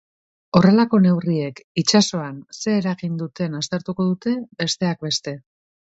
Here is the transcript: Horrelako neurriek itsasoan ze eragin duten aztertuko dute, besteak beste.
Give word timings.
Horrelako 0.59 0.99
neurriek 1.03 1.61
itsasoan 1.83 2.41
ze 2.61 2.75
eragin 2.81 3.23
duten 3.23 3.61
aztertuko 3.63 4.11
dute, 4.13 4.39
besteak 4.65 5.09
beste. 5.11 5.41